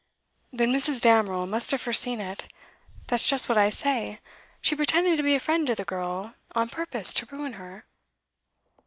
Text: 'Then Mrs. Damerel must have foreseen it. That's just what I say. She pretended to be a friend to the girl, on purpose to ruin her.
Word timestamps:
'Then 0.51 0.73
Mrs. 0.73 0.99
Damerel 0.99 1.45
must 1.45 1.69
have 1.69 1.81
foreseen 1.81 2.19
it. 2.19 2.51
That's 3.05 3.27
just 3.27 3.47
what 3.47 3.57
I 3.59 3.69
say. 3.69 4.19
She 4.59 4.75
pretended 4.75 5.15
to 5.17 5.21
be 5.21 5.35
a 5.35 5.39
friend 5.39 5.67
to 5.67 5.75
the 5.75 5.85
girl, 5.85 6.33
on 6.55 6.69
purpose 6.69 7.13
to 7.13 7.27
ruin 7.27 7.53
her. 7.53 7.85